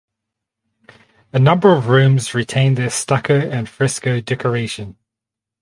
[1.31, 4.97] A number of rooms retain their stucco and fresco decoration.